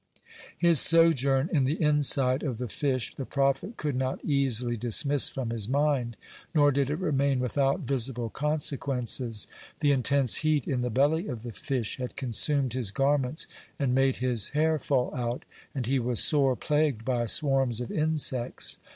His 0.57 0.79
sojourn 0.79 1.47
in 1.53 1.65
the 1.65 1.79
inside 1.79 2.41
of 2.41 2.57
the 2.57 2.67
fish 2.67 3.13
the 3.13 3.23
prophet 3.23 3.77
could 3.77 3.95
not 3.95 4.19
easily 4.25 4.75
dismiss 4.75 5.29
from 5.29 5.51
his 5.51 5.69
mind, 5.69 6.17
nor 6.55 6.71
did 6.71 6.89
it 6.89 6.97
remain 6.97 7.39
without 7.39 7.81
visible 7.81 8.31
consequences. 8.31 9.45
The 9.79 9.91
intense 9.91 10.37
heat 10.37 10.67
in 10.67 10.81
the 10.81 10.89
belly 10.89 11.27
of 11.27 11.43
the 11.43 11.51
fish 11.51 11.97
had 11.97 12.15
consumed 12.15 12.73
his 12.73 12.89
garments, 12.89 13.45
and 13.77 13.93
made 13.93 14.15
his 14.15 14.49
hair 14.57 14.79
fall 14.79 15.13
out, 15.13 15.45
(36) 15.75 15.75
and 15.75 15.85
he 15.85 15.99
was 15.99 16.19
sore 16.19 16.55
plagued 16.55 17.05
by 17.05 17.27
swarms 17.27 17.79
of 17.79 17.91
insects. 17.91 18.79